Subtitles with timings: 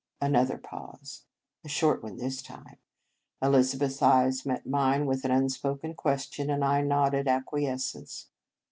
[0.19, 1.25] Another pause,
[1.63, 2.77] a short one this time.
[3.39, 8.29] Elizabeth s eyes met mine with an unspoken question, and I nodded acquiescence.